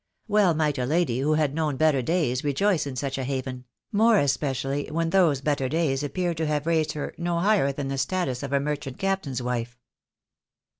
[0.27, 4.17] Well might a lady who had known better days rejoice in such a haven; more
[4.17, 8.41] especially when those better days appeared to have raised her no higher than the status
[8.41, 9.77] of a merchant captain's wife.